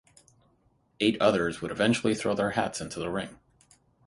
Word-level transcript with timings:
Eight 0.99 1.15
others 1.21 1.61
would 1.61 1.69
eventually 1.69 2.15
throw 2.15 2.33
their 2.33 2.49
hats 2.49 2.81
into 2.81 2.97
the 2.97 3.11
ring. 3.11 3.37